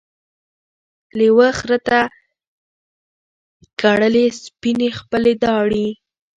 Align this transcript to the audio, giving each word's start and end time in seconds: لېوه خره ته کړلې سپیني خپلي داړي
لېوه 1.17 1.49
خره 1.59 1.79
ته 1.87 1.99
کړلې 3.79 4.25
سپیني 4.43 4.89
خپلي 4.99 5.33
داړي 5.43 5.87